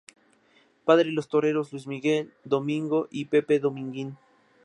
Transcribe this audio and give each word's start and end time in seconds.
Padre 0.83 1.09
de 1.09 1.11
los 1.11 1.27
toreros 1.27 1.71
Luis 1.71 1.85
Miguel, 1.85 2.33
Domingo 2.43 3.07
y 3.11 3.25
Pepe 3.25 3.59
Dominguín. 3.59 4.17